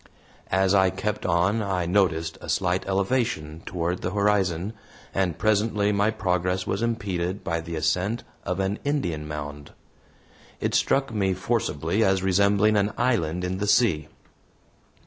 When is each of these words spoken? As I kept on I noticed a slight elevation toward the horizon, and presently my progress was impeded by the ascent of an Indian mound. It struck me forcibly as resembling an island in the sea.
As 0.49 0.73
I 0.73 0.89
kept 0.89 1.27
on 1.27 1.61
I 1.61 1.85
noticed 1.85 2.39
a 2.41 2.49
slight 2.49 2.87
elevation 2.87 3.61
toward 3.67 4.01
the 4.01 4.09
horizon, 4.15 4.73
and 5.13 5.37
presently 5.37 5.91
my 5.91 6.09
progress 6.09 6.65
was 6.65 6.81
impeded 6.81 7.43
by 7.43 7.61
the 7.61 7.75
ascent 7.75 8.23
of 8.43 8.59
an 8.59 8.79
Indian 8.83 9.27
mound. 9.27 9.73
It 10.59 10.73
struck 10.73 11.13
me 11.13 11.35
forcibly 11.35 12.03
as 12.03 12.23
resembling 12.23 12.77
an 12.77 12.93
island 12.97 13.43
in 13.43 13.59
the 13.59 13.67
sea. 13.67 14.07